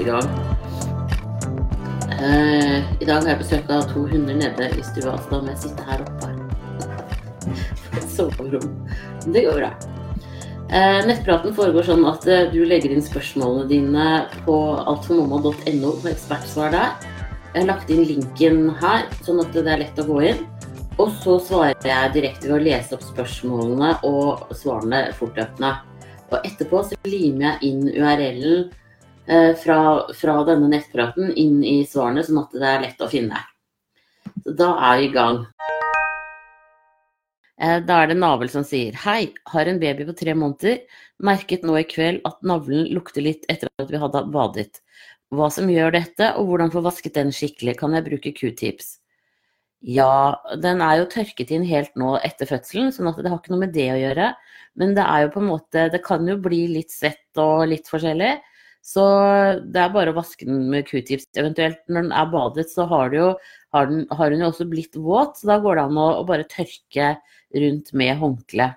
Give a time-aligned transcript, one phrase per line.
[0.00, 0.28] sette i gang.
[2.20, 5.52] Uh, I dag har jeg besøk av to hunder nede i stua, så da må
[5.52, 6.32] jeg sitte her oppe.
[7.90, 8.68] På et soverom.
[9.24, 9.70] Men Det går bra.
[10.70, 14.08] Uh, nettpraten foregår sånn at uh, du legger inn spørsmålene dine
[14.46, 17.08] på altformamma.no på ekspertsvar der.
[17.50, 20.44] Jeg har lagt inn linken her, sånn at det er lett å gå inn.
[21.00, 25.72] Og så svarer jeg direkte ved å lese opp spørsmålene og svarene fortløpende.
[26.30, 28.79] Og etterpå så limer jeg inn URL-en eh,
[29.60, 29.78] fra,
[30.16, 33.38] fra denne nettpraten inn i svarene, sånn at det er lett å finne.
[34.42, 35.44] Så da er vi i gang.
[37.60, 40.80] Eh, Da er det Navel som sier Hei, har en baby på tre måneder.
[41.20, 44.80] Merket nå i kveld at navlen lukter litt etter at vi hadde badet.
[45.30, 48.96] Hva som gjør dette, og hvordan få vasket den skikkelig, kan jeg bruke q-tips?
[49.80, 53.52] Ja, den er jo tørket inn helt nå etter fødselen, sånn at det har ikke
[53.52, 54.32] noe med det å gjøre.
[54.80, 57.88] Men det er jo på en måte Det kan jo bli litt svett og litt
[57.88, 58.38] forskjellig.
[58.80, 59.04] Så
[59.70, 61.28] det er bare å vaske den med q-tips.
[61.38, 63.32] Eventuelt når den er badet, så har, jo,
[63.76, 66.26] har, den, har den, jo også blitt våt, så da går det an å, å
[66.28, 67.12] bare tørke
[67.60, 68.70] rundt med håndkle.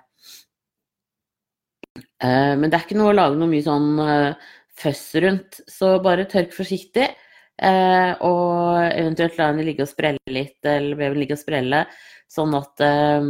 [2.24, 5.96] Uh, men det er ikke noe å lage noe mye sånn uh, føss rundt, så
[6.04, 7.08] bare tørk forsiktig.
[7.54, 11.84] Uh, og eventuelt la henne ligge og sprelle litt, eller babyen ligge og sprelle,
[12.34, 13.26] sånn at, eh,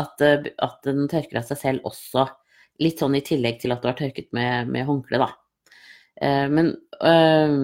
[0.00, 2.26] at, eh, at den tørker av seg selv også.
[2.82, 5.28] Litt sånn i tillegg til at du har tørket med, med håndkle, da.
[6.20, 7.54] Eh, men eh,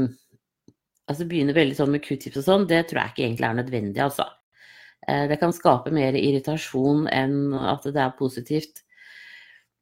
[1.10, 4.00] altså begynne veldig sånn med q-tips og sånn, det tror jeg ikke egentlig er nødvendig,
[4.04, 4.28] altså.
[5.08, 8.84] Eh, Det kan skape mer irritasjon enn at det er positivt.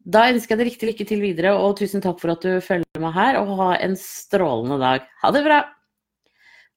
[0.02, 3.02] Da ønsker jeg deg riktig lykke til videre, og tusen takk for at du følger
[3.02, 5.06] meg her, og ha en strålende dag.
[5.22, 5.62] Ha det bra!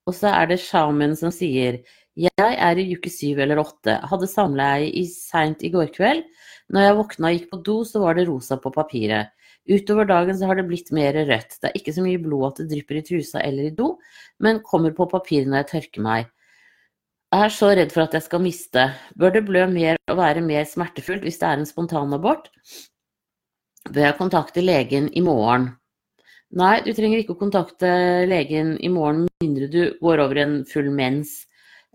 [0.05, 1.79] Og så er det Shaman som sier
[2.15, 3.97] Jeg er i uke syv eller åtte.
[4.07, 6.21] Hadde samleie seint i går kveld.
[6.69, 9.33] Når jeg våkna og gikk på do, så var det rosa på papiret.
[9.65, 11.57] Utover dagen så har det blitt mer rødt.
[11.57, 13.95] Det er ikke så mye blod at det drypper i trusa eller i do,
[14.43, 16.27] men kommer på papiret når jeg tørker meg.
[17.33, 18.83] Jeg er så redd for at jeg skal miste.
[19.19, 22.51] Bør det blø mer og være mer smertefullt hvis det er en spontanabort?
[23.89, 25.71] Bør jeg kontakte legen i morgen?
[26.55, 27.89] Nei, du trenger ikke å kontakte
[28.29, 31.41] legen i morgen med mindre du går over en full mens.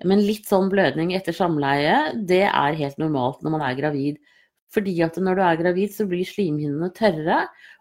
[0.04, 4.18] Men litt sånn blødning etter samleie, det er helt normalt når man er gravid.
[4.74, 7.40] Fordi at når du er gravid, så blir slimhinnene tørre,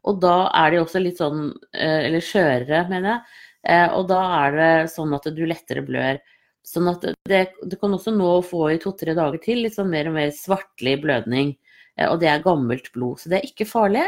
[0.09, 3.39] og da er de også litt sånn eh, Eller skjørere, mener jeg.
[3.75, 6.17] Eh, Og da er det sånn at du lettere blør.
[6.65, 10.09] Sånn at det, du kan også nå få i to-tre dager til litt sånn mer
[10.09, 11.53] og mer svartlig blødning.
[11.97, 13.19] Eh, Og det er gammelt blod.
[13.21, 14.07] Så det er ikke farlig.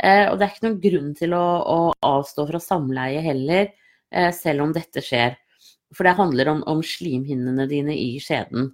[0.00, 3.66] Og det er ikke noen grunn til å, å avstå fra samleie heller,
[4.32, 5.34] selv om dette skjer.
[5.92, 8.70] For det handler om, om slimhinnene dine i skjeden.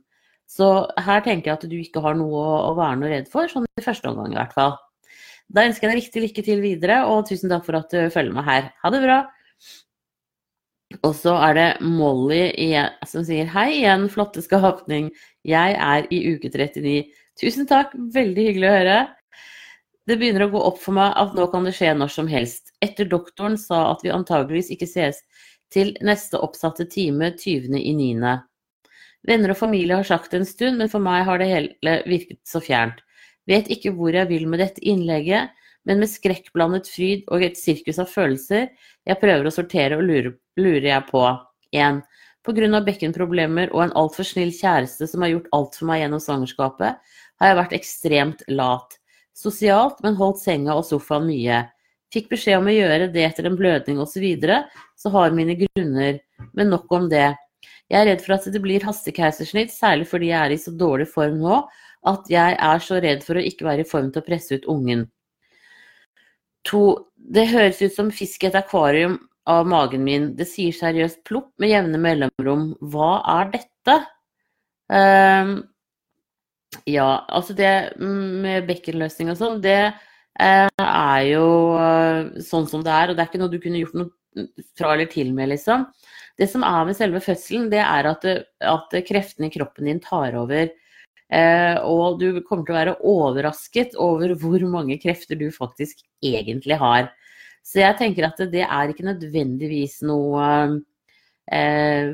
[0.46, 0.66] Så
[1.02, 3.84] her tenker jeg at du ikke har noe å, være noe redd for, sånn i
[3.84, 4.76] første omgang i hvert fall.
[5.52, 8.34] Da ønsker jeg deg riktig lykke til videre, og tusen takk for at du følger
[8.34, 8.70] meg her.
[8.82, 9.18] Ha det bra!
[11.02, 12.44] Og så er det Molly
[13.10, 15.10] som sier hei igjen, flotte skapning.
[15.46, 17.00] Jeg er i uke 39.
[17.42, 18.98] Tusen takk, veldig hyggelig å høre.
[20.06, 22.70] Det begynner å gå opp for meg at nå kan det skje når som helst.
[22.84, 25.18] Etter doktoren sa at vi antageligvis ikke ses
[25.74, 27.74] til neste oppsatte time 20.
[29.26, 29.32] i 9.
[29.32, 32.40] Venner og familie har sagt det en stund, men for meg har det hele virket
[32.46, 33.02] så fjernt.
[33.46, 35.50] Vet ikke hvor jeg vil med dette innlegget,
[35.86, 38.68] men med skrekkblandet fryd og et sirkus av følelser
[39.06, 41.22] jeg prøver å sortere og lurer, lurer jeg på.
[41.74, 42.02] 1.
[42.42, 46.02] På grunn av bekkenproblemer og en altfor snill kjæreste som har gjort alt for meg
[46.02, 46.98] gjennom svangerskapet,
[47.38, 48.98] har jeg vært ekstremt lat.
[49.36, 51.64] Sosialt, men holdt senga og sofaen mye.
[52.14, 54.60] Fikk beskjed om å gjøre det etter en blødning osv., så, videre,
[54.98, 56.20] så har mine grunner,
[56.54, 57.34] men nok om det.
[57.90, 61.06] Jeg er redd for at det blir hastekeisersnitt, særlig fordi jeg er i så dårlig
[61.12, 61.60] form nå
[62.06, 64.66] at jeg er så redd for å ikke være i form til å presse ut
[64.70, 65.06] ungen.
[66.66, 66.82] To,
[67.14, 69.16] det høres ut som fisk i et akvarium
[69.50, 70.32] av magen min.
[70.38, 72.68] Det sier seriøst plopp med jevne mellomrom.
[72.90, 73.96] Hva er dette?
[74.90, 75.56] Um,
[76.90, 81.46] ja, altså det med bekkenløsning og sånn, det uh, er jo
[81.78, 84.46] uh, sånn som det er, og det er ikke noe du kunne gjort noe
[84.76, 85.86] fra eller til med, liksom.
[86.36, 88.26] Det som er med selve fødselen, det er at,
[88.60, 90.68] at kreftene i kroppen din tar over.
[91.32, 96.78] Eh, og du kommer til å være overrasket over hvor mange krefter du faktisk egentlig
[96.78, 97.08] har.
[97.66, 100.44] Så jeg tenker at det er ikke nødvendigvis noe
[101.50, 102.12] eh,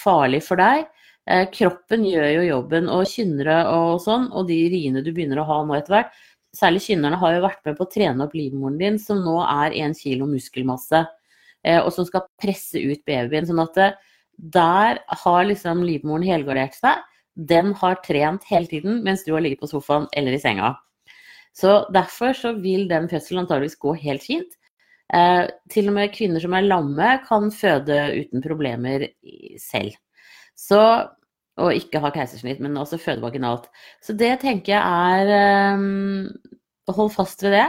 [0.00, 0.90] farlig for deg.
[1.30, 5.48] Eh, kroppen gjør jo jobben, og kynnere og sånn, og de riene du begynner å
[5.48, 6.20] ha nå etter hvert,
[6.56, 9.76] særlig kynnerne har jo vært med på å trene opp livmoren din, som nå er
[9.78, 11.04] én kilo muskelmasse,
[11.62, 13.44] og som skal presse ut babyen.
[13.48, 13.88] Sånn at det,
[14.54, 17.02] der har liksom livmoren helgardert seg.
[17.36, 20.74] Den har trent hele tiden mens du har ligget på sofaen eller i senga.
[21.56, 24.56] Så derfor så vil den fødselen antageligvis gå helt fint.
[25.10, 29.08] Eh, til og med kvinner som er lamme, kan føde uten problemer
[29.58, 29.96] selv.
[30.58, 30.80] Så,
[31.60, 33.66] og ikke ha keisersnitt, men også føde vaginalt.
[34.04, 36.30] Så det tenker jeg er um,
[36.90, 37.66] Hold fast ved det.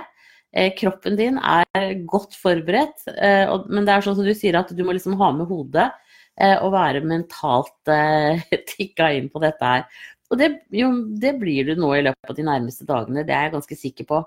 [0.51, 4.73] Eh, kroppen din er godt forberedt, eh, men det er sånn som du sier at
[4.75, 5.87] du må liksom ha med hodet
[6.35, 7.91] eh, og være mentalt
[8.73, 9.85] tikka inn på dette her.
[10.31, 13.47] Og det, jo, det blir du nå i løpet av de nærmeste dagene, det er
[13.47, 14.21] jeg ganske sikker på.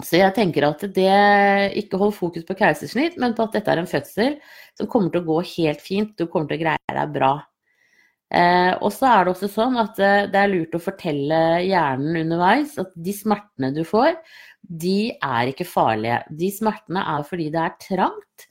[0.00, 1.12] Så jeg tenker at det
[1.76, 4.38] ikke hold fokus på keisersnitt, men på at dette er en fødsel
[4.78, 6.14] som kommer til å gå helt fint.
[6.16, 7.34] Du kommer til å greie deg bra.
[8.32, 12.78] Eh, og så er det også sånn at det er lurt å fortelle hjernen underveis
[12.80, 14.14] at de smertene du får,
[14.62, 16.20] de er ikke farlige.
[16.38, 18.46] De smertene er fordi det er trangt.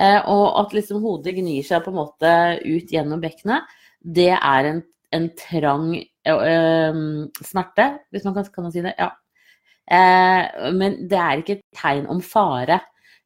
[0.00, 2.30] Eh, og at liksom hodet gnir seg på en måte
[2.64, 3.68] ut gjennom bekkenet,
[4.02, 4.80] det er en,
[5.14, 7.02] en trang eh,
[7.46, 8.96] smerte, hvis man kan, kan man si det.
[8.98, 9.12] Ja,
[9.90, 12.80] Eh, men det er ikke et tegn om fare.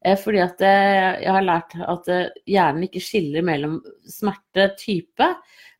[0.05, 2.11] Eh, fordi at eh, jeg har lært at
[2.47, 3.79] hjernen ikke skiller mellom
[4.11, 5.33] smertetype,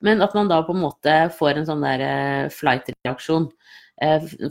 [0.07, 3.49] men at man da på en måte får en sånn der flight-reaksjon.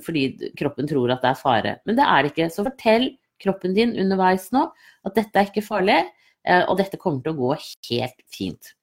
[0.04, 1.76] Fordi kroppen tror at det er fare.
[1.88, 2.50] Men det er det ikke.
[2.52, 3.12] Så fortell
[3.44, 4.66] kroppen din underveis nå
[5.08, 6.02] at dette er ikke farlig,
[6.68, 7.54] og dette kommer til å gå
[7.90, 8.74] helt fint.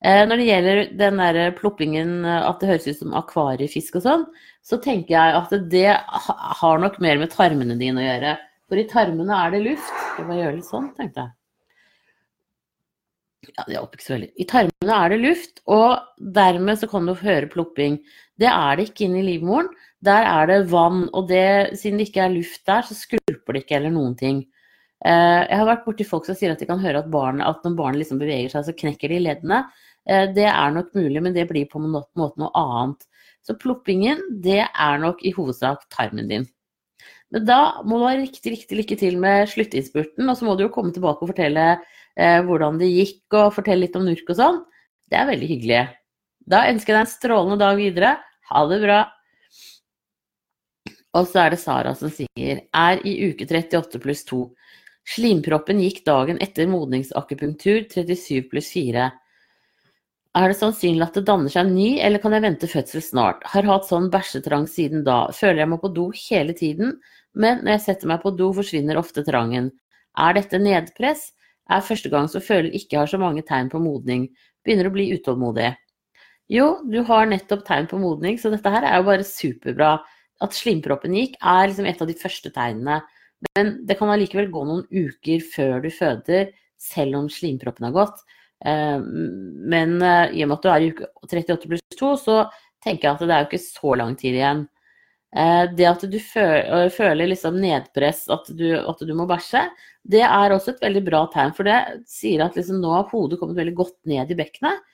[0.00, 4.06] Eh, når det gjelder den der ploppingen, eh, at det høres ut som akvariefisk og
[4.06, 4.22] sånn,
[4.64, 5.90] så tenker jeg at det
[6.60, 8.38] har nok mer med tarmene dine å gjøre.
[8.70, 9.92] For i tarmene er det luft.
[10.14, 11.34] Skal bare gjøre litt sånn, tenkte jeg.
[13.48, 14.30] Ja, det hjalp ikke så veldig.
[14.36, 17.96] I tarmene er det luft, og dermed så kan du høre plopping.
[18.40, 19.70] Det er det ikke inni livmoren.
[20.04, 23.64] Der er det vann, og det, siden det ikke er luft der, så skvulper det
[23.64, 24.42] ikke eller noen ting.
[25.00, 27.64] Eh, jeg har vært borti folk som sier at de kan høre at, barn, at
[27.64, 29.62] når barnet liksom beveger seg, så knekker de leddene.
[30.04, 33.08] Eh, det er nok mulig, men det blir på en måte noe annet.
[33.44, 36.44] Så ploppingen, det er nok i hovedsak tarmen din.
[37.32, 40.66] Men da må du ha riktig, riktig lykke til med sluttinnspurten, og så må du
[40.66, 41.66] jo komme tilbake og fortelle
[42.20, 44.60] eh, hvordan det gikk, og fortelle litt om NURK og sånn.
[45.10, 45.80] Det er veldig hyggelig.
[46.50, 48.12] Da ønsker jeg deg en strålende dag videre.
[48.50, 49.00] Ha det bra.
[51.18, 54.44] Og så er det Sara som sier er i uke 38 pluss 2.
[55.10, 59.08] Slimproppen gikk dagen etter modningsakupunktur 37 pluss 4.
[60.38, 63.42] Er det sannsynlig at det danner seg en ny, eller kan jeg vente fødsel snart?
[63.50, 65.24] Har hatt sånn bæsjetrang siden da.
[65.34, 66.94] Føler jeg må på do hele tiden,
[67.34, 69.72] men når jeg setter meg på do, forsvinner ofte trangen.
[70.14, 71.32] Er dette nedpress?
[71.70, 74.26] Er første gang så føler ikke har så mange tegn på modning.
[74.66, 75.70] Begynner å bli utålmodig.
[76.50, 79.92] Jo, du har nettopp tegn på modning, så dette her er jo bare superbra.
[80.42, 82.98] At slimproppen gikk, er liksom et av de første tegnene.
[83.54, 86.50] Men det kan allikevel gå noen uker før du føder,
[86.80, 88.24] selv om slimproppen har gått.
[88.64, 92.36] Eh, men eh, i og med at du er i uke 38 pluss 2, så
[92.84, 94.66] tenker jeg at det er jo ikke så lang tid igjen.
[95.36, 99.66] Eh, det at du føler liksom nedpress, at du, at du må bæsje,
[100.02, 101.54] det er også et veldig bra tegn.
[101.56, 101.78] For det
[102.10, 104.86] sier at liksom nå har hodet kommet veldig godt ned i bekkenet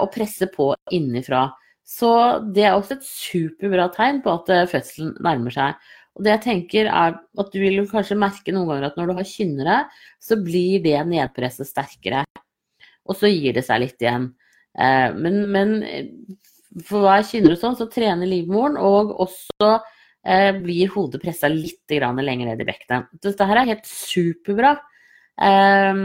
[0.00, 1.44] og presser på innenfra.
[1.86, 2.08] Så
[2.50, 5.76] det er også et superbra tegn på at fødselen nærmer seg.
[6.18, 9.14] Og det jeg tenker er at du vil kanskje merke noen ganger at når du
[9.20, 9.78] har kynnere,
[10.18, 12.24] så blir det nedpresset sterkere
[13.08, 14.30] og så gir det seg litt igjen.
[14.78, 15.74] Eh, men, men
[16.86, 19.70] for hva jeg kynner og sånn, så trener livmoren, og også
[20.24, 23.12] eh, blir hodet pressa litt lenger ned i bekkenet.
[23.22, 24.76] Dette her er helt superbra.
[25.40, 26.02] Eh,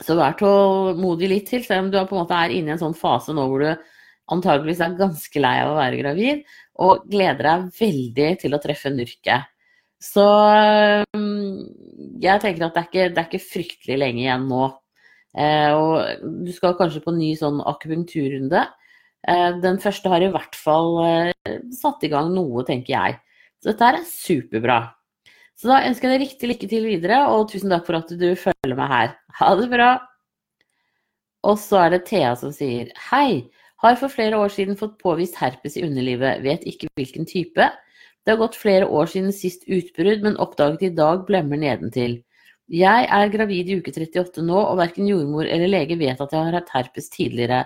[0.00, 2.82] så vær tålmodig litt til, selv om du på en måte er inne i en
[2.82, 3.70] sånn fase nå hvor du
[4.30, 6.44] antageligvis er ganske lei av å være gravid,
[6.80, 9.48] og gleder deg veldig til å treffe nurket.
[10.00, 10.24] Så
[12.22, 14.68] jeg tenker at det er, ikke, det er ikke fryktelig lenge igjen nå.
[15.36, 18.64] Eh, og du skal kanskje på en ny sånn akupunkturrunde.
[19.28, 23.18] Eh, den første har i hvert fall eh, satt i gang noe, tenker jeg.
[23.60, 24.80] Så dette er superbra.
[25.60, 28.30] Så da ønsker jeg deg riktig lykke til videre, og tusen takk for at du
[28.38, 29.10] følger meg her.
[29.42, 29.90] Ha det bra!
[31.44, 33.48] Og så er det Thea som sier Hei!
[33.80, 37.64] Har for flere år siden fått påvist herpes i underlivet, vet ikke hvilken type.
[37.64, 42.18] Det har gått flere år siden sist utbrudd, men oppdaget i dag blemmer nedentil.
[42.70, 46.48] Jeg er gravid i uke 38 nå, og verken jordmor eller lege vet at jeg
[46.50, 47.64] har hatt herpes tidligere,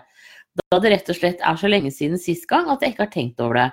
[0.54, 3.14] da det rett og slett er så lenge siden sist gang at jeg ikke har
[3.14, 3.70] tenkt over det.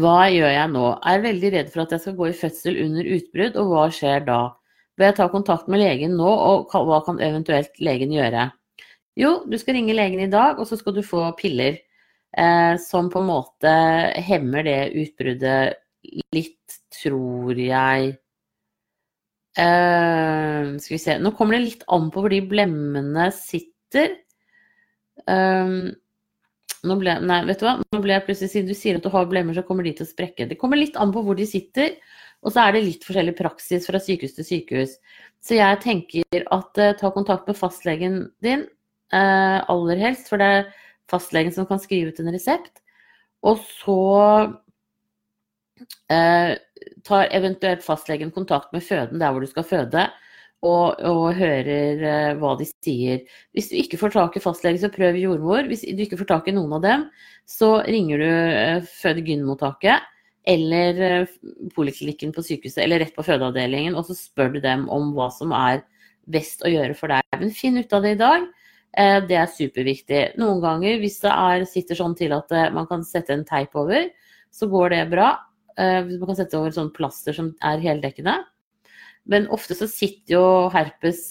[0.00, 0.86] Hva gjør jeg nå?
[1.10, 4.24] Er veldig redd for at jeg skal gå i fødsel under utbrudd, og hva skjer
[4.28, 4.40] da?
[4.98, 8.50] Bør jeg ta kontakt med legen nå, og hva kan eventuelt legen gjøre?
[9.18, 11.80] Jo, du skal ringe legen i dag, og så skal du få piller
[12.38, 13.74] eh, som på en måte
[14.30, 15.80] hemmer det utbruddet
[16.36, 18.14] litt, tror jeg.
[19.58, 24.14] Uh, skal vi se Nå kommer det litt an på hvor de blemmene sitter.
[25.26, 25.90] Um,
[26.86, 27.74] nå ble, nei, vet du hva?
[27.92, 30.06] Nå ble jeg plutselig, Siden du sier at du har blemmer, så kommer de til
[30.06, 30.48] å sprekke.
[30.48, 31.98] Det kommer litt an på hvor de sitter.
[32.40, 34.94] Og så er det litt forskjellig praksis fra sykehus til sykehus.
[35.44, 38.64] Så jeg tenker at uh, ta kontakt med fastlegen din
[39.12, 40.70] uh, aller helst, for det er
[41.10, 42.80] fastlegen som kan skrive ut en resept.
[43.44, 44.00] Og så
[46.08, 46.52] uh,
[47.04, 50.08] tar eventuelt fastlegen kontakt med føden der hvor du skal føde,
[50.60, 53.22] og, og hører hva de sier.
[53.56, 55.64] Hvis du ikke får tak i fastlege, så prøv jordmor.
[55.70, 57.04] Hvis du ikke får tak i noen av dem,
[57.48, 60.10] så ringer du føde-gyn-mottaket
[60.48, 61.32] eller eh,
[61.74, 65.52] poliklinikken på sykehuset, eller rett på fødeavdelingen, og så spør du dem om hva som
[65.56, 65.84] er
[66.30, 67.26] best å gjøre for deg.
[67.40, 68.48] Men finn ut av det i dag.
[68.98, 70.22] Eh, det er superviktig.
[70.40, 73.76] Noen ganger, hvis det er, sitter sånn til at eh, man kan sette en teip
[73.78, 74.08] over,
[74.50, 75.32] så går det bra.
[75.80, 78.34] Man kan sette over sånn plaster som er heldekkende.
[79.28, 81.26] Men ofte så sitter jo herpes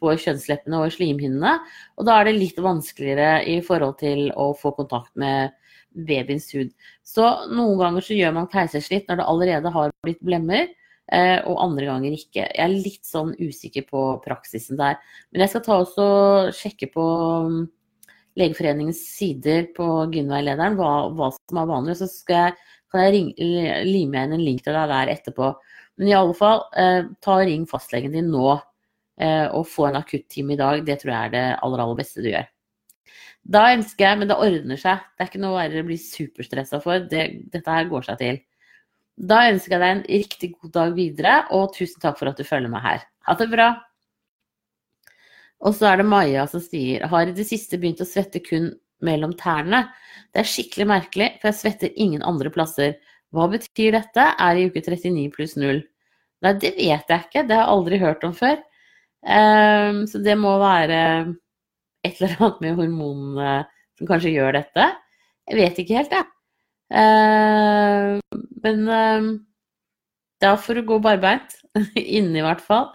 [0.00, 1.52] på kjønnsleppene og slimhinnene,
[1.96, 5.54] og da er det litt vanskeligere i forhold til å få kontakt med
[5.94, 6.72] babyens hud.
[7.06, 10.66] Så noen ganger så gjør man keisersnitt når det allerede har blitt blemmer,
[11.12, 12.42] eh, og andre ganger ikke.
[12.42, 14.98] Jeg er litt sånn usikker på praksisen der.
[15.32, 16.08] Men jeg skal ta også
[16.56, 17.06] sjekke på
[17.48, 17.64] mm,
[18.34, 21.94] Legeforeningens sider på gynveilederen hva, hva som er vanlig.
[22.00, 22.56] Så jeg,
[22.90, 25.52] kan jeg ringe, lime igjen en link til deg der etterpå.
[25.98, 30.00] Men i alle fall, eh, ta og ring fastlegen din nå eh, og få en
[30.00, 30.82] akuttime i dag.
[30.86, 32.48] Det tror jeg er det aller, aller beste du gjør.
[33.44, 35.04] Da elsker jeg, men det ordner seg.
[35.14, 37.06] Det er ikke noe å bli superstressa for.
[37.10, 38.38] Det, dette her går seg til.
[39.14, 42.46] Da ønsker jeg deg en riktig god dag videre, og tusen takk for at du
[42.46, 43.04] følger med her.
[43.28, 43.68] Ha det bra!
[45.64, 48.72] Og så er det Maja som sier har i det siste begynt å svette kun
[49.04, 49.84] mellom tærne.
[50.32, 52.96] Det er skikkelig merkelig, for jeg svetter ingen andre plasser.
[53.34, 54.28] Hva betyr dette?
[54.38, 55.82] Er i uke 39 pluss 0?
[56.44, 57.44] Nei, det vet jeg ikke.
[57.48, 58.60] Det har jeg aldri hørt om før.
[59.24, 61.00] Um, så det må være
[62.04, 63.54] et eller annet med hormonene
[63.96, 64.88] som kanskje gjør dette.
[65.48, 66.30] Jeg vet ikke helt, jeg.
[66.94, 68.20] Uh,
[68.64, 69.30] men uh,
[70.44, 71.56] da får du gå barbeint,
[72.18, 72.90] inne i hvert fall,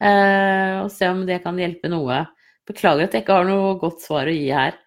[0.00, 2.24] uh, og se om det kan hjelpe noe.
[2.66, 4.80] Beklager at jeg ikke har noe godt svar å gi her.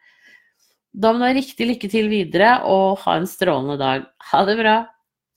[0.93, 4.07] Da må du ha riktig lykke til videre, og ha en strålende dag.
[4.31, 4.77] Ha det bra.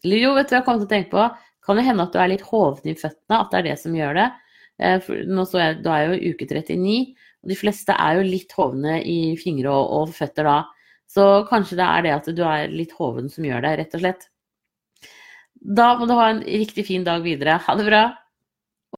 [0.09, 1.27] Jo, vet du hva jeg kom til å tenke på?
[1.63, 3.95] Kan det hende at du er litt hoven i føttene, at det er det som
[3.95, 4.29] gjør det.
[5.31, 6.97] Nå så jeg, Da er jo uke 39,
[7.43, 10.59] og de fleste er jo litt hovne i fingre og, og, føtter da.
[11.11, 14.03] Så kanskje det er det at du er litt hoven som gjør det, rett og
[14.03, 14.29] slett.
[15.63, 17.61] Da må du ha en riktig fin dag videre.
[17.63, 18.03] Ha det bra.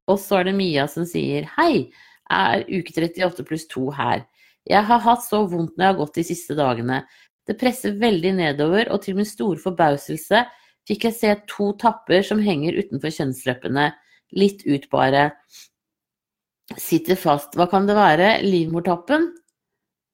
[0.09, 1.89] Og så er det Mia som sier hei,
[2.33, 4.25] er uke 38 pluss 2 her.
[4.65, 7.03] Jeg har hatt så vondt når jeg har gått de siste dagene.
[7.45, 10.41] Det presser veldig nedover, og til min store forbauselse
[10.89, 13.91] fikk jeg se to tapper som henger utenfor kjønnsleppene.
[14.35, 15.29] Litt ut bare
[16.81, 17.53] sitter fast.
[17.57, 18.39] Hva kan det være?
[18.45, 19.29] Livmortappen?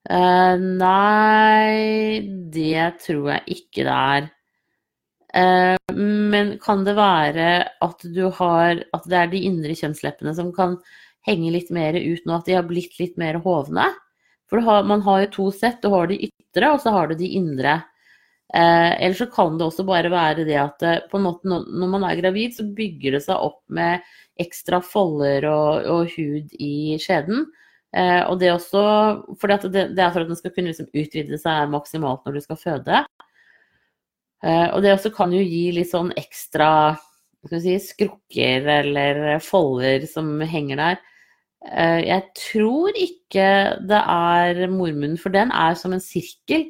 [0.10, 2.20] Uh, nei,
[2.52, 4.30] det tror jeg ikke det er.
[5.32, 7.52] Uh, men kan det være
[7.86, 10.74] at du har At det er de indre kjønnsleppene som kan
[11.24, 13.86] henge litt mer ut nå, at de har blitt litt mer hovne?
[14.52, 15.80] For har, man har jo to sett.
[15.82, 17.78] Du har de ytre, og så har du de indre.
[18.54, 22.04] Eh, eller så kan det også bare være det at på en måte når man
[22.04, 24.04] er gravid, så bygger det seg opp med
[24.42, 27.46] ekstra folder og, og hud i skjeden.
[27.96, 28.82] Eh, og det, også,
[29.40, 32.44] for det, det, er for at den skal kunne liksom utvide seg maksimalt når du
[32.44, 33.04] skal føde.
[34.44, 36.70] Eh, og det også kan jo gi litt sånn ekstra
[37.52, 41.02] si, skrukker eller folder som henger der.
[41.62, 43.48] Eh, jeg tror ikke
[43.86, 46.68] det er mormunnen, for den er som en sirkel.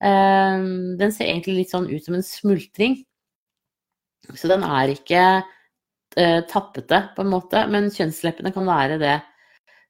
[0.00, 0.66] Eh,
[1.00, 3.00] den ser egentlig litt sånn ut som en smultring.
[4.32, 5.24] Så den er ikke
[6.16, 7.66] eh, tappete, på en måte.
[7.72, 9.18] Men kjønnsleppene kan være det.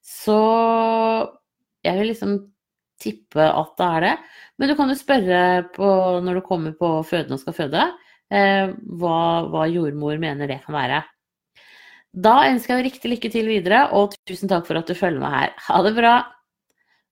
[0.02, 0.38] Så
[1.84, 2.38] jeg vil liksom
[3.00, 4.14] tippe at det er det.
[4.58, 5.42] Men du kan jo spørre
[5.72, 5.88] på,
[6.24, 7.86] når du kommer på føden og skal føde,
[8.30, 9.14] hva,
[9.50, 11.00] hva, jordmor mener det kan være.
[12.10, 15.30] Da ønsker jeg riktig lykke til videre, og tusen takk for at du følger med
[15.30, 15.52] her.
[15.68, 16.14] Ha det bra!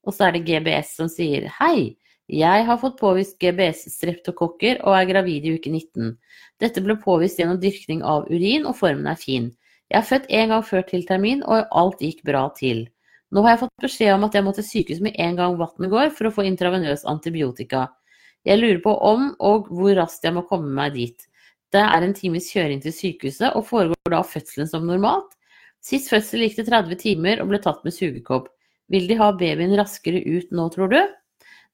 [0.03, 1.95] Og så er det GBS som sier hei.
[2.29, 6.17] Jeg har fått påvist GBS-streptokokker og er gravid i uke 19.
[6.61, 9.49] Dette ble påvist gjennom dyrkning av urin, og formen er fin.
[9.89, 12.89] Jeg har født en gang før til termin, og alt gikk bra til.
[13.31, 15.95] Nå har jeg fått beskjed om at jeg må til sykehus med en gang vannet
[15.95, 17.87] går, for å få intravenøs antibiotika.
[18.45, 21.29] Jeg lurer på om og hvor raskt jeg må komme meg dit.
[21.75, 25.35] Det er en times kjøring til sykehuset, og foregår da fødselen som normalt.
[25.85, 28.49] Sist fødsel gikk det 30 timer og ble tatt med sugekopp.
[28.89, 31.01] Vil de ha babyen raskere ut nå, tror du?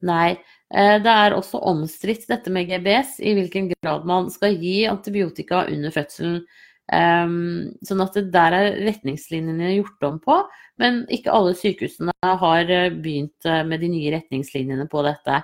[0.05, 0.35] Nei.
[0.75, 5.65] Eh, det er også omstridt dette med GBS, i hvilken grad man skal gi antibiotika
[5.71, 6.43] under fødselen.
[6.85, 10.35] Um, sånn at det der er retningslinjene gjort om på,
[10.77, 15.39] men ikke alle sykehusene har eh, begynt eh, med de nye retningslinjene på dette.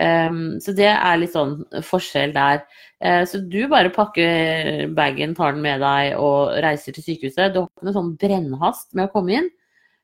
[0.00, 2.62] Um, så det er litt sånn forskjell der.
[3.04, 7.52] Uh, så du bare pakker bagen, tar den med deg og reiser til sykehuset.
[7.52, 9.50] Du har ikke noe sånn brennhast med å komme inn.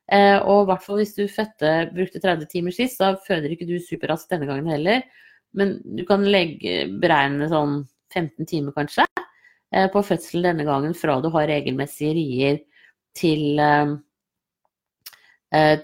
[0.09, 3.69] Uh, og i hvert fall hvis du fødte, brukte 30 timer sist, da føder ikke
[3.69, 5.01] du superraskt denne gangen heller.
[5.57, 7.81] Men du kan legge, beregne sånn
[8.13, 12.61] 15 timer kanskje uh, på fødsel denne gangen fra du har regelmessige rier
[13.17, 13.57] til,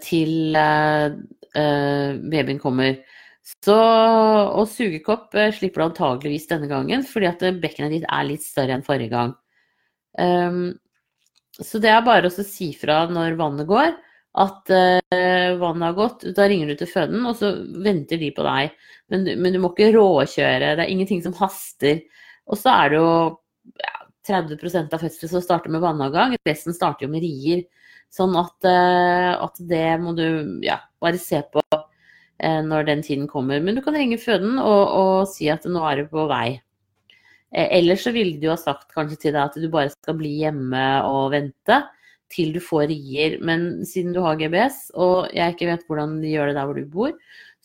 [0.06, 0.32] til
[2.32, 2.94] babyen kommer.
[3.46, 8.26] Så, og sugekopp eh, slipper du antageligvis denne gangen, fordi at eh, bekkenet ditt er
[8.26, 9.36] litt større enn forrige gang.
[10.18, 10.74] Um,
[11.54, 13.94] så det er bare å si fra når vannet går,
[14.42, 16.26] at uh, vannet har gått.
[16.36, 17.54] Da ringer du til føden, og så
[17.86, 18.74] venter de på deg.
[19.14, 22.02] Men, men, du må ikke råkjøre, det er ingenting som haster.
[22.50, 23.14] Og så er det jo
[23.86, 23.96] ja,
[24.28, 27.64] 30% av fødselen som starter med vannavgang, resten starter jo med rier.
[28.14, 30.26] Sånn at, uh, at det må du
[30.66, 31.62] ja, bare se på
[32.44, 33.62] når den tiden kommer.
[33.64, 36.58] Men du kan ringe føden og, og si at nå er du på vei.
[37.56, 40.34] Eh, ellers så ville jo ha sagt kanskje til deg at du bare skal bli
[40.42, 41.80] hjemme og vente
[42.34, 43.40] til du får rier.
[43.46, 46.80] Men siden du har GBS, og jeg ikke vet hvordan de gjør det der hvor
[46.80, 47.16] du bor,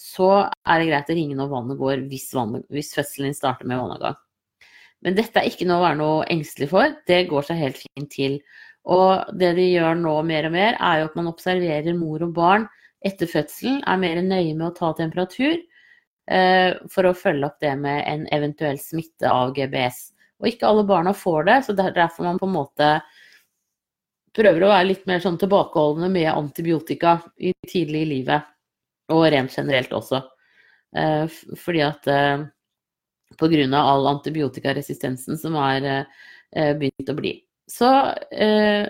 [0.00, 0.30] så
[0.64, 3.80] er det greit å ringe når vannet går hvis, vannet, hvis fødselen din starter med
[3.82, 4.18] vannavgang.
[5.04, 6.94] Men dette er ikke noe å være noe engstelig for.
[7.08, 8.38] Det går seg helt fint til.
[8.88, 12.34] Og det de gjør nå mer og mer, er jo at man observerer mor og
[12.36, 12.68] barn
[13.04, 17.72] etter fødselen er mer nøye med å ta temperatur eh, for å følge opp det
[17.80, 20.10] med en eventuell smitte av GBS.
[20.40, 22.92] Og ikke alle barna får det, så det er derfor man på en måte
[24.36, 28.48] prøver å være litt mer sånn tilbakeholdende med antibiotika i tidlig i livet.
[29.10, 30.22] Og rent generelt også.
[30.96, 32.44] Eh, fordi at eh,
[33.40, 33.80] pga.
[33.80, 37.34] all antibiotikaresistensen som har eh, begynt å bli.
[37.70, 37.90] Så
[38.30, 38.86] eh,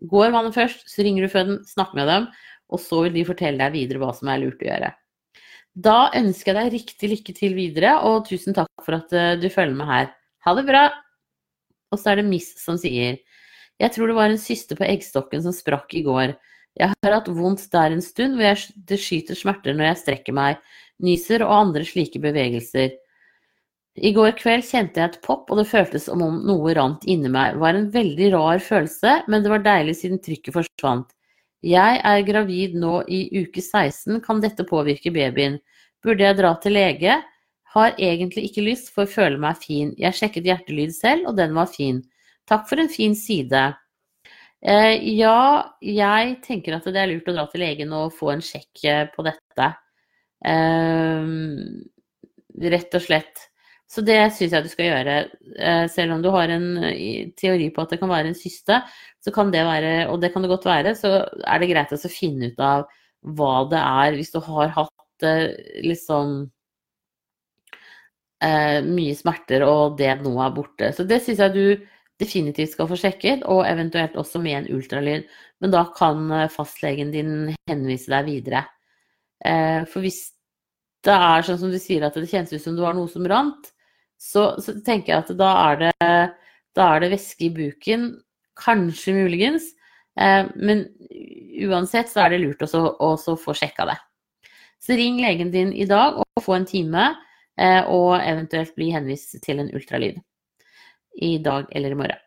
[0.00, 2.28] går man først, så ringer du føden, snakker med dem
[2.70, 4.90] og så vil de fortelle deg videre hva som er lurt å gjøre.
[5.74, 9.46] Da ønsker jeg deg riktig lykke til videre, og tusen takk for at eh, du
[9.52, 10.08] følger med her.
[10.46, 10.84] Ha det bra!
[11.90, 13.18] Og så er det Miss som sier
[13.80, 16.34] Jeg tror det var en syste på eggstokken som sprakk i går.
[16.78, 20.58] Jeg har hatt vondt der en stund, hvor det skyter smerter når jeg strekker meg,
[21.02, 22.94] nyser og andre slike bevegelser.
[23.98, 27.30] I går kveld kjente jeg et pop, og det føltes som om noe rant inni
[27.32, 27.56] meg.
[27.56, 31.10] Det var en veldig rar følelse, men det var deilig siden trykket forsvant.
[31.66, 35.58] Jeg er gravid nå i uke 16, kan dette påvirke babyen?
[36.00, 37.18] Burde jeg dra til lege?
[37.74, 39.92] Har egentlig ikke lyst, for å føle meg fin.
[40.00, 42.00] Jeg sjekket hjertelyd selv, og den var fin.
[42.48, 43.60] Takk for en fin side.
[44.60, 48.42] Eh, ja, jeg tenker at det er lurt å dra til legen og få en
[48.44, 49.68] sjekk eh, på dette.
[50.48, 51.30] Eh,
[52.74, 53.49] rett og slett.
[53.90, 55.16] Så det syns jeg du skal gjøre.
[55.58, 56.68] Eh, selv om du har en
[57.38, 58.78] teori på at det kan være en syste,
[59.18, 62.12] så kan det være, og det kan det godt være, så er det greit å
[62.12, 62.86] finne ut av
[63.36, 65.50] hva det er, hvis du har hatt eh,
[65.84, 66.44] liksom
[68.44, 70.92] eh, mye smerter og det nå er borte.
[70.96, 71.88] Så det syns jeg du
[72.20, 75.28] definitivt skal få sjekket, og eventuelt også med en ultralyd.
[75.60, 77.34] Men da kan eh, fastlegen din
[77.70, 78.64] henvise deg videre.
[79.44, 80.22] Eh, for hvis
[81.04, 83.24] det er sånn som du sier at det kjennes ut som du har noe som
[83.28, 83.72] rant,
[84.20, 86.10] så, så tenker jeg at da er det,
[86.76, 88.10] da er det væske i buken
[88.60, 89.70] Kanskje muligens.
[90.20, 90.84] Eh, men
[91.64, 93.96] uansett så er det lurt å få sjekka det.
[94.80, 97.06] Så ring legen din i dag og få en time,
[97.60, 100.20] eh, og eventuelt bli henvist til en ultralyd.
[101.20, 102.20] I dag eller i morgen.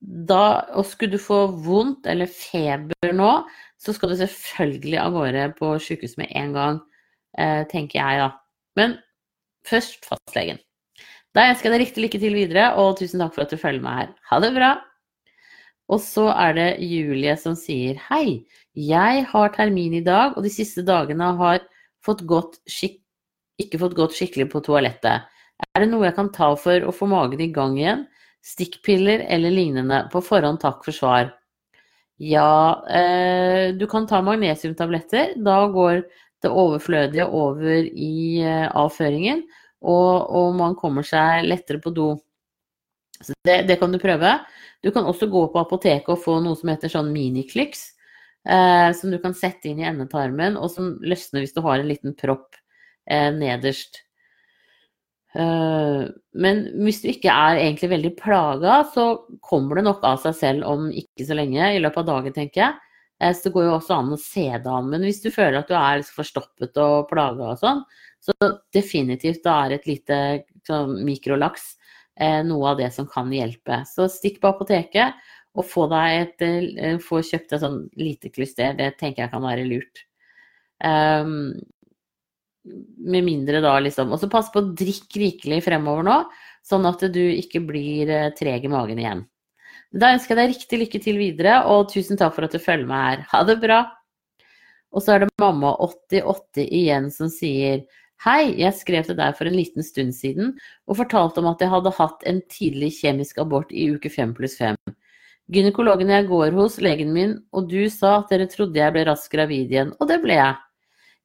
[0.00, 3.32] Da, og skulle du få vondt eller feber nå,
[3.80, 6.80] så skal du selvfølgelig av gårde på sykehus med en gang,
[7.36, 8.30] eh, tenker jeg da.
[8.80, 8.96] Men
[9.68, 10.62] først fastlegen.
[11.36, 13.84] Da ønsker jeg deg riktig lykke til videre, og tusen takk for at du følger
[13.84, 14.14] meg her.
[14.30, 14.70] Ha det bra!
[15.90, 18.46] Og så er det Julie som sier hei,
[18.78, 21.64] jeg har termin i dag, og de siste dagene har
[22.06, 22.22] fått
[23.60, 25.26] ikke fått gått skikkelig på toalettet.
[25.74, 28.06] Er det noe jeg kan ta for å få magen i gang igjen?
[28.46, 30.06] Stikkpiller eller lignende?
[30.12, 31.34] På forhånd takk for svar.
[32.20, 35.34] Ja, eh, du kan ta magnesiumtabletter.
[35.44, 36.02] Da går
[36.40, 39.44] det overflødige over i eh, avføringen,
[39.80, 42.10] og, og, man kommer seg lettere på do.
[43.20, 44.36] Så det, det kan du prøve.
[44.84, 47.82] Du kan også gå på apoteket og få noe som heter sånn miniklyks,
[48.48, 51.90] eh, som du kan sette inn i endetarmen, og som løsner hvis du har en
[51.90, 52.56] liten propp
[53.10, 54.02] eh, nederst.
[55.34, 56.04] Eh,
[56.42, 59.10] men hvis du ikke er egentlig veldig plaga, så
[59.44, 62.64] kommer det nok av seg selv om ikke så lenge, i løpet av dagen, tenker
[62.64, 62.78] jeg.
[63.20, 64.90] Eh, så det går jo også an å se det an.
[64.92, 67.84] Men hvis du føler at du er liksom forstoppet og plaga og sånn,
[68.20, 68.34] så
[68.74, 70.16] definitivt da er et lite
[70.68, 71.74] sånn, mikrolaks
[72.20, 73.80] Eh, noe av det som kan hjelpe.
[73.88, 75.16] Så stikk på apoteket
[75.56, 78.76] og få, et, eh, få kjøpt et sånn lite klyster.
[78.76, 80.04] Det tenker jeg kan være lurt.
[80.84, 81.60] Um,
[82.64, 84.12] med mindre da, liksom.
[84.12, 86.16] Og så pass på å drikke rikelig fremover nå,
[86.62, 89.24] sånn at du ikke blir eh, treg i magen igjen.
[89.92, 92.86] Da ønsker jeg deg riktig lykke til videre, og tusen takk for at du følger
[92.86, 93.24] med her.
[93.32, 93.80] Ha det bra!
[94.92, 97.86] Og så er det mamma 88 igjen som sier
[98.20, 100.50] Hei, jeg skrev til deg for en liten stund siden
[100.84, 104.58] og fortalte om at jeg hadde hatt en tidlig kjemisk abort i uke 5 pluss
[104.60, 104.76] 5.
[105.48, 109.32] Gynekologen jeg går hos, legen min, og du sa at dere trodde jeg ble raskt
[109.32, 110.58] gravid igjen, og det ble jeg.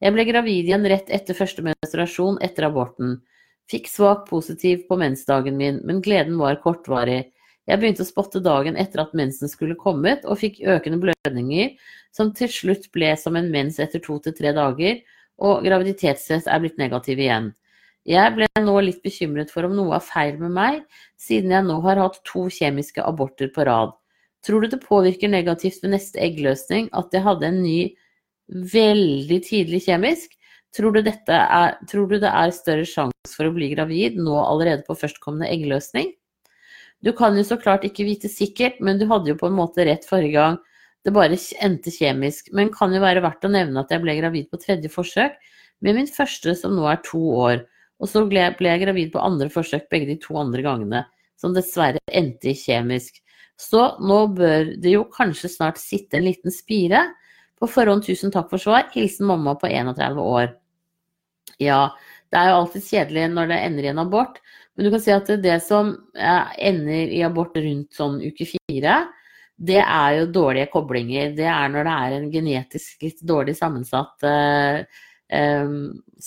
[0.05, 3.17] Jeg ble gravid igjen rett etter første menstruasjon etter aborten.
[3.67, 7.25] Fikk svak positiv på mensdagen min, men gleden var kortvarig.
[7.67, 11.75] Jeg begynte å spotte dagen etter at mensen skulle kommet, og fikk økende blødninger,
[12.15, 15.03] som til slutt ble som en mens etter to til tre dager,
[15.41, 17.51] og graviditetsstress er blitt negativ igjen.
[18.05, 20.81] Jeg ble nå litt bekymret for om noe er feil med meg,
[21.17, 23.95] siden jeg nå har hatt to kjemiske aborter på rad.
[24.45, 27.79] Tror du det påvirker negativt ved neste eggløsning at jeg hadde en ny
[28.73, 30.35] veldig tidlig kjemisk?
[30.75, 34.85] Tror du, er, tror du det er større sjanse for å bli gravid nå allerede
[34.85, 36.11] på førstkommende eggløsning?
[37.01, 39.85] Du kan jo så klart ikke vite sikkert, men du hadde jo på en måte
[39.87, 40.61] rett forrige gang.
[41.05, 42.49] Det bare endte kjemisk.
[42.57, 45.37] Men kan jo være verdt å nevne at jeg ble gravid på tredje forsøk
[45.85, 47.61] med min første som nå er to år.
[48.01, 51.03] Og så ble jeg, gravid på andre forsøk begge de to andre gangene,
[51.39, 53.21] som dessverre endte i kjemisk.
[53.55, 57.05] Så nå bør det jo kanskje snart sitte en liten spire.
[57.55, 58.89] På forhånd tusen takk for svar.
[58.91, 60.49] Hilsen mamma på 31 år.
[61.61, 61.93] Ja,
[62.33, 64.41] det er jo alltid kjedelig når det ender i en abort,
[64.75, 68.97] men du kan si at det som ender i abort rundt sånn uke fire,
[69.55, 71.33] det er jo dårlige koblinger.
[71.35, 74.79] Det er når det er en genetisk litt dårlig sammensatt eh,
[75.31, 75.75] eh,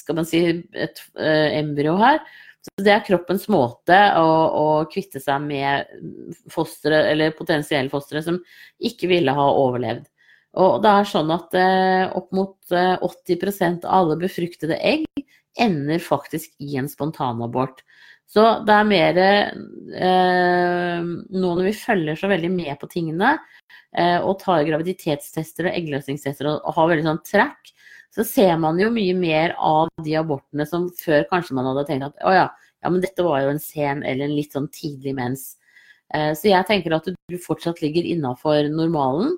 [0.00, 2.22] skal man si et eh, embryo her.
[2.64, 5.90] Så det er kroppens måte å, å kvitte seg med
[6.52, 8.40] fostre, eller potensielle fostre, som
[8.80, 10.08] ikke ville ha overlevd.
[10.58, 11.54] Og det er sånn at
[12.18, 15.04] opp mot 80% av alle befruktede egg
[15.60, 17.84] ender faktisk i en spontanabort.
[18.28, 23.36] Så det er mer eh, Nå når vi følger så veldig med på tingene
[23.96, 27.72] eh, og tar graviditetstester og eggløsningstester og, og, har veldig sånn track,
[28.14, 32.10] så ser man jo mye mer av de abortene som før kanskje man hadde tenkt
[32.10, 32.46] at å ja,
[32.84, 35.50] ja men dette var jo en sen eller en litt sånn tidlig mens.
[36.14, 39.36] Eh, så jeg tenker at du fortsatt ligger innafor normalen.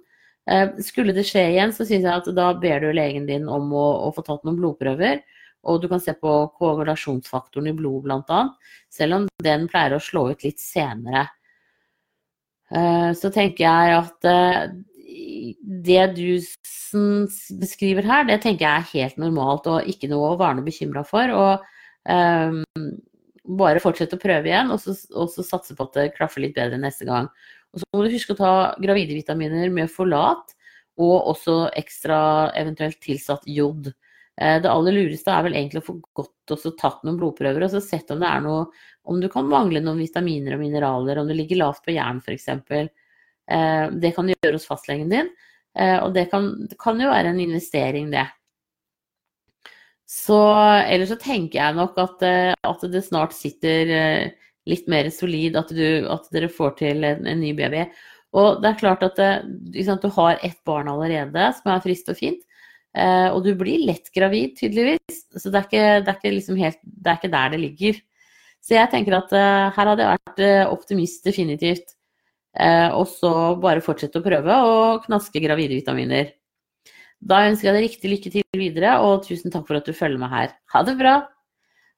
[0.51, 3.71] Eh, skulle det skje igjen, så syns jeg at da ber du legen din om
[3.71, 5.23] å, å få tatt noen blodprøver.
[5.69, 8.45] Og du kan se på koagulasjonsfaktoren i blodet bl.a.
[8.93, 11.27] Selv om den pleier å slå ut litt senere.
[12.71, 14.73] Eh, så tenker jeg at eh,
[15.61, 16.41] det du
[17.61, 21.33] beskriver her, det tenker jeg er helt normalt og ikke noe å være bekymra for.
[21.35, 21.69] Og
[22.11, 22.63] um,
[23.61, 26.57] bare fortsette å prøve igjen, og så, og så, satse på at det klaffer litt
[26.59, 27.31] bedre neste gang.
[27.75, 30.55] Og så må du huske å ta gravide vitaminer med folat,
[31.01, 33.93] og også ekstra eventuelt tilsatt jod.
[34.41, 37.73] Eh, det aller lureste er vel egentlig å få godt også tatt noen blodprøver og
[37.75, 38.65] så sett om det er noe
[39.11, 42.49] Om du kan mangle noen vitaminer og mineraler, om du ligger lavt på jern f.eks.
[42.51, 45.31] Eh, det kan du gjøre hos fastlegen din,
[45.75, 48.27] eh, og det kan, det kan jo være en investering, det.
[50.11, 50.37] Så
[50.85, 52.23] ellers så tenker jeg nok at,
[52.67, 53.91] at det snart sitter
[54.69, 57.87] litt mer solid, at, du, at dere får til en, en, ny baby.
[58.37, 59.31] Og det er klart at det,
[60.03, 62.43] du har ett barn allerede som er friskt og fint.
[62.91, 65.25] Eh, og du blir lett gravid, tydeligvis.
[65.37, 68.01] Så det er ikke, det er ikke, liksom helt, det er ikke der det ligger.
[68.61, 71.95] Så jeg tenker at uh, her hadde jeg vært uh, optimist definitivt.
[72.53, 73.31] Uh, og så
[73.63, 74.75] bare fortsette å prøve å
[75.07, 76.35] knaske gravide vitaminer.
[77.21, 80.21] Da ønsker jeg deg riktig lykke til videre, og tusen takk for at du følger
[80.21, 80.53] med her.
[80.75, 81.15] Ha det bra!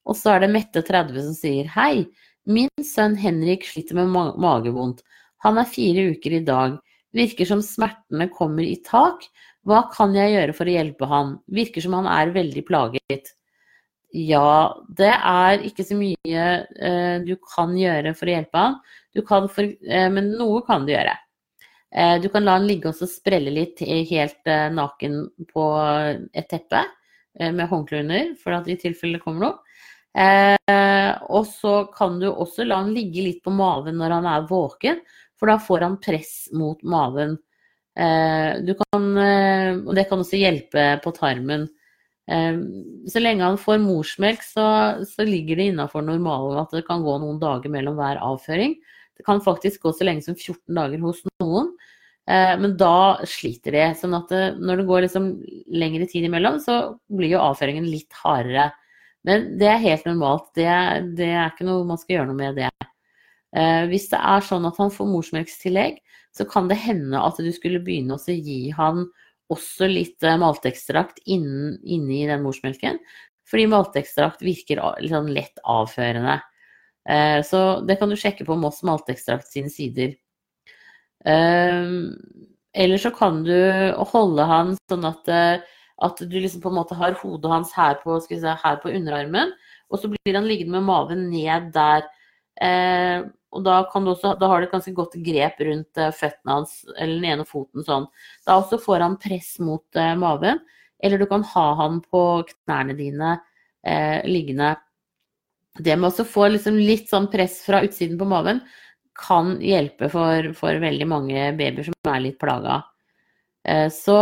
[0.06, 2.06] Og så er det Mette30 som sier hei.
[2.50, 5.04] Min sønn Henrik sliter med ma magevondt.
[5.46, 6.78] Han er fire uker i dag.
[7.14, 9.22] Virker som smertene kommer i tak,
[9.68, 11.36] hva kan jeg gjøre for å hjelpe han?
[11.46, 13.34] Virker som han er veldig plaget.
[14.12, 16.46] Ja, det er ikke så mye
[16.76, 18.80] eh, du kan gjøre for å hjelpe han,
[19.48, 21.14] for, eh, men noe kan du gjøre.
[21.92, 25.64] Eh, du kan la han ligge og sprelle litt helt eh, naken på
[26.32, 29.78] et teppe eh, med håndkle under, for at i tilfelle det kommer noe.
[30.12, 34.48] Eh, og så kan du også la han ligge litt på maven når han er
[34.50, 35.00] våken,
[35.40, 37.38] for da får han press mot maven.
[37.98, 41.68] Eh, du kan, eh, og det kan også hjelpe på tarmen.
[42.30, 42.58] Eh,
[43.10, 44.66] så lenge han får morsmelk, så,
[45.08, 48.78] så ligger det innafor normalen at det kan gå noen dager mellom hver avføring.
[49.18, 51.74] Det kan faktisk gå så lenge som 14 dager hos noen.
[52.24, 53.80] Men da sliter de.
[53.98, 55.24] sånn at når det går liksom
[55.74, 58.68] lengre tid imellom, så blir jo avføringen litt hardere.
[59.26, 60.46] Men det er helt normalt.
[60.54, 60.68] Det,
[61.18, 62.70] det er ikke noe man skal gjøre noe med det.
[63.52, 65.98] Hvis det er sånn at han får morsmelkstillegg,
[66.32, 69.04] så kan det hende at du skulle begynne å gi han
[69.52, 73.00] også litt eh, maltekstrakt inni den morsmelken.
[73.52, 76.38] fordi maltekstrakt virker liksom lett avførende.
[77.08, 80.14] Eh, så det kan du sjekke på Moss maltekstrakt sine sider.
[81.22, 83.52] Eller så kan du
[84.10, 85.28] holde han sånn at,
[86.02, 89.52] at du liksom på en måte har hodet hans her på, si, her på underarmen,
[89.92, 92.08] og så blir han liggende med maven ned der.
[93.52, 97.18] Og da, også, da, har du et ganske godt grep rundt uh, føttene hans, eller
[97.18, 98.06] den ene foten sånn.
[98.48, 100.62] Da også får han press mot eh, maven,
[101.02, 103.34] eller du kan ha han på knærne dine
[103.84, 104.76] eh, liggende.
[105.76, 108.62] Det med å få liksom litt sånn press fra utsiden på maven
[109.16, 112.80] kan hjelpe for, for veldig mange babyer som er litt plaga.
[113.94, 114.16] Så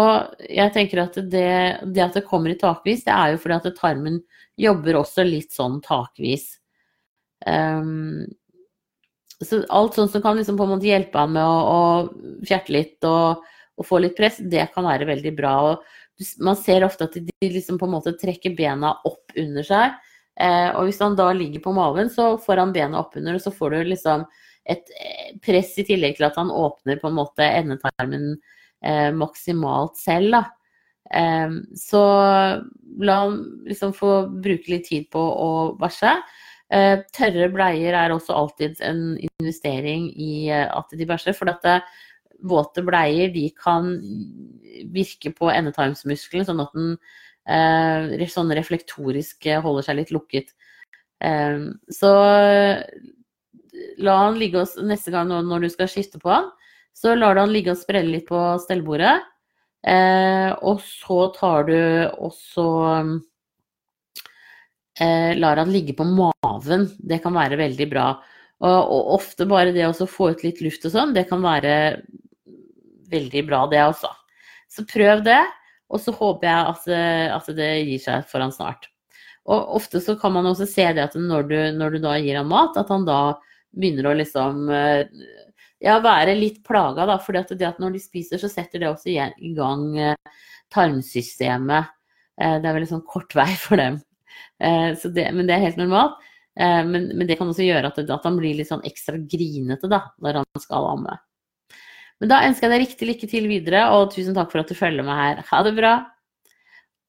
[0.45, 1.53] jeg tenker at det,
[1.89, 4.19] det, at det kommer i takvis, det er jo fordi at tarmen
[4.61, 6.59] jobber også litt sånn takvis.
[7.47, 8.27] Um,
[9.47, 12.75] så alt sånt som kan liksom på en måte hjelpe han med å, å fjerte
[12.75, 13.41] litt og,
[13.79, 15.55] og, få litt press, det kan være veldig bra.
[15.71, 19.97] Og man ser ofte at de liksom på en måte trekker bena opp under seg.
[20.41, 23.45] Eh, og hvis han da ligger på maven, så får han bena opp under, og
[23.45, 24.27] så får du liksom
[24.69, 28.35] et eh, press i tillegg til at han åpner på en måte endetarmen
[28.85, 30.37] eh, maksimalt selv.
[30.37, 30.45] da.
[31.17, 32.05] Eh, så
[33.01, 35.51] la han liksom få bruke litt tid på å
[35.81, 36.15] bæsje.
[36.71, 41.35] Eh, tørre bleier er også alltid en investering i eh, at de bæsjer.
[41.35, 41.89] For at eh,
[42.47, 43.97] våte bleier de kan
[44.95, 50.53] virke på endetarmsmuskelen, sånn at den sånn reflektorisk holder seg litt lukket.
[51.91, 52.11] Så
[54.01, 56.49] la han ligge og, neste gang når du skal skifte på han,
[56.97, 59.19] så lar du han ligge og sprelle litt på stellbordet.
[60.63, 61.77] og så tar du
[62.31, 62.69] også
[65.01, 66.89] eh, lar han ligge på maven.
[66.99, 68.11] Det kan være veldig bra.
[68.61, 71.75] Og, og ofte bare det å få ut litt luft og sånn, det kan være
[73.11, 74.11] veldig bra, det også.
[74.71, 75.41] Så prøv det,
[75.91, 76.91] og så håper jeg at,
[77.41, 78.91] at det gir seg for han snart.
[79.51, 82.39] Og ofte så kan man også se det at når du, når du da gir
[82.39, 83.21] han mat, at han da
[83.71, 85.07] begynner å liksom eh,
[85.83, 87.17] ja, være litt plaga, da.
[87.23, 91.91] For det at når de spiser, så setter det også i gang eh, tarmsystemet.
[92.41, 94.01] Eh, det er veldig sånn kort vei for dem.
[94.61, 96.21] Eh, det, men det er helt normalt.
[96.59, 99.91] Eh, men, men, det kan også gjøre at, at, han blir litt sånn ekstra grinete
[99.91, 101.19] da, når han skal amme.
[102.21, 104.77] Men da ønsker jeg deg riktig lykke til videre, og tusen takk for at du
[104.77, 105.45] følger med her.
[105.49, 105.95] Ha det bra!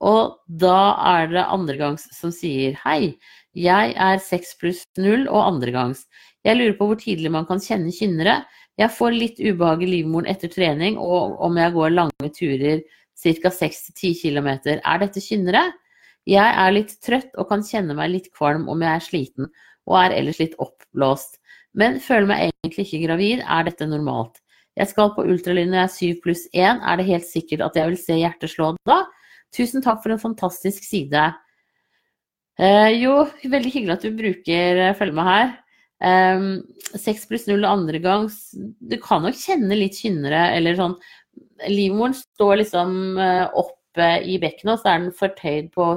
[0.02, 3.20] Og da er det andregangs som sier hei,
[3.54, 6.06] jeg er 6 pluss 0 og andregangs.
[6.48, 8.40] Jeg lurer på hvor tidlig man kan kjenne kynnere.
[8.80, 12.82] Jeg får litt ubehag i livmoren etter trening, og om jeg går lange turer
[13.22, 13.52] ca.
[13.52, 14.50] 6-10 km.
[14.80, 15.68] Er dette kynnere?
[16.30, 19.52] Jeg er litt trøtt og kan kjenne meg litt kvalm om jeg er sliten
[19.90, 21.40] og er ellers litt oppblåst,
[21.74, 23.42] men føler meg egentlig ikke gravid.
[23.42, 24.38] Er dette normalt?
[24.78, 26.84] Jeg skal på ultralyd når jeg er 7 pluss 1.
[26.86, 29.02] Er det helt sikkert at jeg vil se hjertet slå da?
[29.52, 31.26] Tusen takk for en fantastisk side.
[32.62, 35.52] Eh, jo, veldig hyggelig at du bruker Følg følge med her.
[36.02, 36.48] Ehm,
[36.98, 38.24] 6 pluss 0 andre gang
[38.82, 40.96] Du kan nok kjenne litt kynnere, eller sånn
[41.70, 45.94] Livmoren står liksom uh, opp oppe i bekkenet, så er den fortøyd på,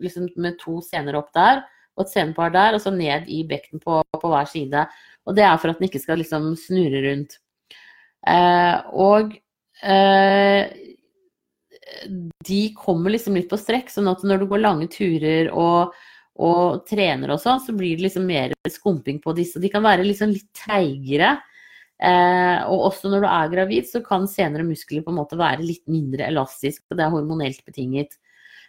[0.00, 3.82] liksom, med to sener opp der og et senepar der, og så ned i bekkenet
[3.84, 4.86] på, på, hver side.
[5.28, 7.36] Og det er for at den ikke skal liksom snurre rundt.
[8.24, 9.34] Eh, og
[9.84, 10.72] eh,
[12.48, 15.92] de kommer liksom litt på strekk, sånn at når du går lange turer og,
[16.40, 19.60] og trener og sånn, så blir det liksom mer skumping på disse.
[19.60, 21.36] De kan være liksom litt treigere.
[22.02, 25.62] Eh, og også når du er gravid, så kan senere muskler på en måte være
[25.62, 28.16] litt mindre elastisk, og det er hormonelt betinget.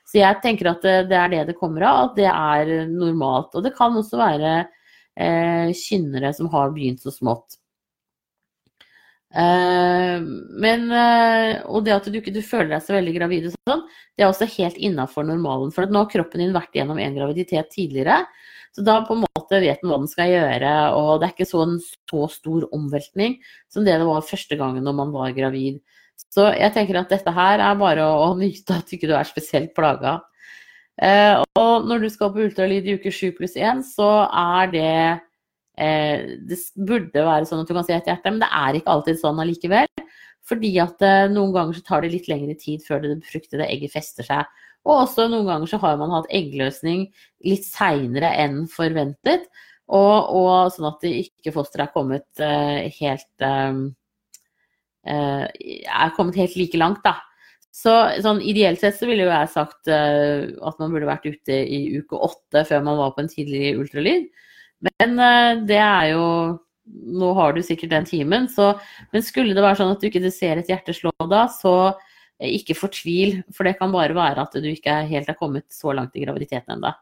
[0.05, 3.55] Så jeg tenker at det, det er det det kommer av, at det er normalt.
[3.55, 7.57] Og det kan også være eh, kynnere som har begynt så smått.
[9.33, 10.21] Eh,
[10.61, 13.85] men, eh, og det at du ikke du føler deg så veldig gravid, og sånn,
[14.13, 15.73] det er også helt innafor normalen.
[15.73, 18.21] For nå har kroppen din vært gjennom en graviditet tidligere.
[18.73, 21.49] Så da på en måte vet man hva den skal gjøre, og det er ikke
[21.49, 23.37] sånn så stor omveltning
[23.71, 25.81] som det det var første gangen når man var gravid.
[26.33, 29.75] Så jeg tenker at dette her er bare å nyte at ikke du er spesielt
[29.77, 30.19] plaga.
[31.01, 34.89] Eh, og når du skal på ultralyd i uke 7 pluss 1, så er det
[35.81, 38.93] eh, Det burde være sånn at du kan se et hjerte, men det er ikke
[38.93, 39.89] alltid sånn allikevel.
[40.49, 43.93] Fordi at eh, noen ganger så tar det litt lengre tid før det befruktede egget
[43.95, 44.65] fester seg.
[44.83, 47.05] Og også noen ganger så har man hatt eggløsning
[47.47, 49.47] litt seinere enn forventet.
[49.93, 53.83] Og, og, sånn at ikke fosteret er kommet uh, helt uh,
[55.03, 57.17] Er kommet helt like langt, da.
[57.73, 57.91] Så
[58.23, 62.19] sånn ideelt sett så ville jo jeg sagt at man burde vært ute i uke
[62.21, 64.27] åtte før man var på en tidlig ultralyd.
[64.85, 65.17] Men
[65.65, 66.27] det er jo
[66.93, 68.75] Nå har du sikkert den timen, så
[69.11, 70.93] Men skulle det være sånn at du ikke ser et hjerte
[71.31, 71.73] da, så
[72.49, 76.15] ikke fortvil, for det kan bare være at du ikke helt er kommet så langt
[76.17, 76.93] i graviditeten ennå.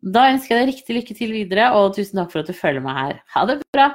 [0.00, 2.84] Da ønsker jeg deg riktig lykke til videre, og tusen takk for at du følger
[2.84, 3.18] meg her.
[3.34, 3.90] Ha det bra!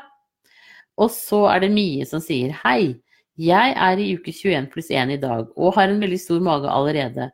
[1.02, 2.96] Og så er det Mie som sier hei.
[3.36, 6.70] Jeg er i uke 21 pluss 1 i dag og har en veldig stor mage
[6.72, 7.34] allerede.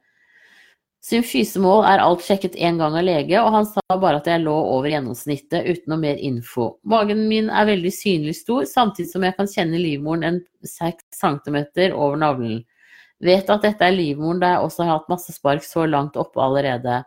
[1.02, 4.54] Symfysemål er alt sjekket én gang av lege, og han sa bare at jeg lå
[4.54, 6.76] over gjennomsnittet uten noe mer info.
[6.86, 11.58] Magen min er veldig synlig stor, samtidig som jeg kan kjenne livmoren en 6 cm
[11.90, 12.62] over navlen.
[13.22, 16.42] Vet at dette er livmoren der jeg også har hatt masse spark så langt oppe
[16.42, 17.04] allerede.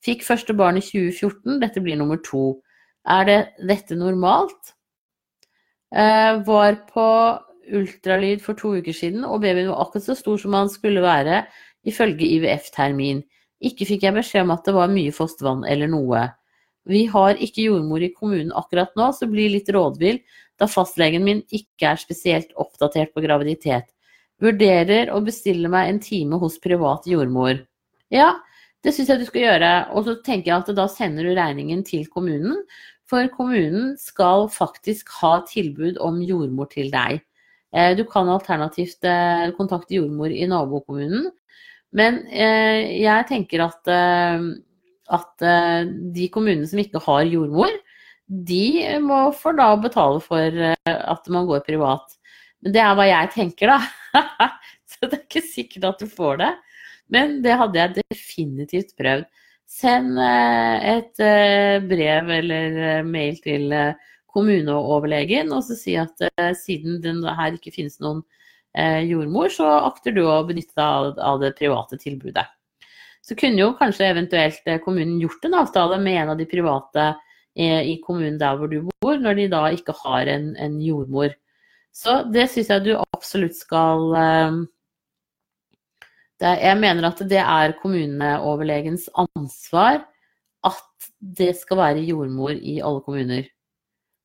[0.00, 2.62] Fikk første barn i 2014, dette blir nummer to.
[3.04, 4.72] Er det dette normalt?
[5.92, 7.06] Eh, var på
[7.70, 11.44] ultralyd for to uker siden, og babyen var akkurat så stor som han skulle være
[11.86, 13.22] ifølge IVF-termin.
[13.60, 16.24] Ikke fikk jeg beskjed om at det var mye fostervann eller noe.
[16.88, 20.22] Vi har ikke jordmor i kommunen akkurat nå, så blir litt rådvill,
[20.56, 23.90] da fastlegen min ikke er spesielt oppdatert på graviditet.
[24.40, 27.58] Vurderer å bestille meg en time hos privat jordmor.
[28.12, 28.32] Ja,
[28.80, 29.72] det syns jeg du skal gjøre.
[29.92, 32.62] Og så tenker jeg at da sender du regningen til kommunen,
[33.10, 37.20] for kommunen skal faktisk ha tilbud om jordmor til deg.
[37.74, 41.28] Eh, du kan alternativt eh, kontakte jordmor i nabokommunen,
[41.94, 43.90] men eh, jeg tenker at,
[45.10, 45.46] at
[46.14, 47.72] de kommunene som ikke har jordmor,
[48.30, 52.14] de må for da betale for at man går privat.
[52.62, 53.80] Men det er hva jeg tenker, da.
[54.90, 56.50] Så det er ikke sikkert at du får det.
[57.10, 59.28] Men det hadde jeg definitivt prøvd.
[59.70, 61.20] Send et
[61.86, 63.70] brev eller mail til
[64.30, 66.24] kommuneoverlegen og så si at
[66.58, 68.24] siden det her ikke finnes noen
[68.78, 72.46] Eh, jordmor, så akter du å benytte deg av det private tilbudet.
[73.26, 77.08] Så kunne jo kanskje eventuelt eh, kommunen gjort en avtale med en av de private
[77.58, 81.34] eh, i kommunen der hvor du bor, når de da ikke har en, en jordmor.
[81.94, 84.04] Så det syns jeg du absolutt skal
[86.40, 90.04] det, Jeg mener at det er kommuneoverlegens ansvar
[90.66, 93.48] at det skal være jordmor i alle kommuner.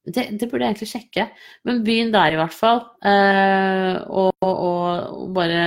[0.06, 1.28] Det, det, burde jeg egentlig sjekke.
[1.65, 2.84] Men begynn der i hvert fall.
[3.06, 4.89] Eh, og, og,
[5.23, 5.62] og, bare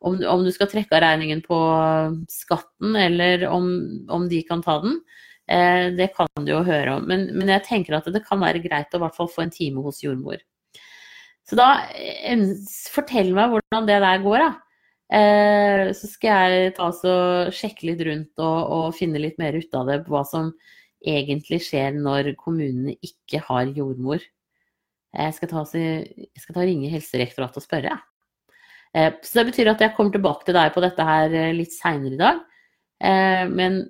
[0.00, 1.58] om, om, du skal trekke av regningen på
[2.32, 3.68] skatten, eller om,
[4.14, 5.00] om de kan ta den,
[5.50, 7.08] eh, det kan du jo høre om.
[7.10, 9.54] Men, men, jeg tenker at det kan være greit å i hvert fall få en
[9.54, 10.40] time hos jordmor.
[11.48, 12.42] Så da eh,
[12.92, 14.50] fortell meg hvordan det der går, da.
[15.08, 19.78] Eh, så skal jeg ta og sjekke litt rundt og, og finne litt mer ut
[19.78, 20.02] av det.
[20.08, 20.52] Hva som
[21.04, 24.22] egentlig skjer når kommunene ikke har jordmor.
[25.14, 27.96] Jeg skal ta, jeg skal ta og ringe Helsedirektoratet og spørre.
[28.96, 31.74] Eh, så det betyr at jeg kommer tilbake til deg på dette her eh, litt
[31.74, 32.42] seinere i dag.
[33.08, 33.82] Eh, men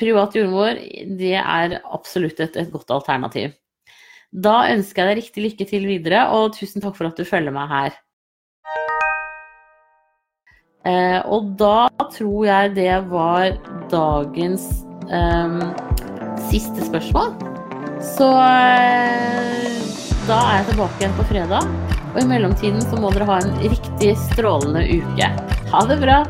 [0.00, 0.78] privat jordmor,
[1.18, 3.52] det er absolutt et, et godt alternativ.
[4.32, 7.52] Da ønsker jeg deg riktig lykke til videre, og tusen takk for at du følger
[7.52, 8.00] meg her.
[11.32, 13.52] Og da tror jeg det var
[13.92, 14.66] dagens
[15.12, 15.58] eh,
[16.50, 17.34] siste spørsmål.
[18.02, 19.80] Så eh,
[20.28, 21.68] da er jeg tilbake igjen på fredag.
[22.12, 25.30] Og i mellomtiden så må dere ha en riktig strålende uke.
[25.72, 26.22] Ha det bra!